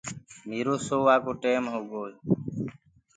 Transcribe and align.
ميرو 0.49 0.75
سووآ 0.87 1.15
ڪو 1.23 1.31
ٽيم 1.43 1.63
هوگو 1.73 2.01
هي 2.07 2.13